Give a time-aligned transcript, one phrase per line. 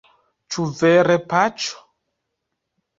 [0.55, 1.87] Ĉu vere, Paĉo?